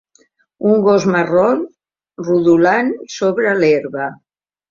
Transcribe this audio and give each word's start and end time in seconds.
Un 0.69 0.79
gos 0.85 1.03
marró 1.15 1.43
rodolant 2.29 2.91
sobre 3.17 3.53
l'herba. 3.61 4.09